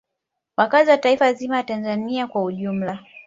Wakazi 0.57 0.91
wa 0.91 0.97
taifa 0.97 1.33
zima 1.33 1.55
la 1.55 1.63
Tanzania 1.63 2.27
kwa 2.27 2.43
ujumla 2.43 3.05